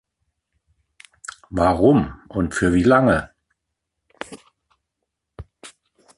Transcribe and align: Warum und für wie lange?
Warum 1.51 2.19
und 2.27 2.55
für 2.55 2.73
wie 2.73 2.81
lange? 2.81 3.29